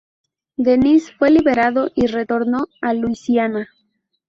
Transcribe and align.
Denis 0.57 1.11
fue 1.11 1.29
liberado 1.29 1.91
y 1.93 2.07
retornó 2.07 2.65
a 2.81 2.95
Luisiana. 2.95 3.69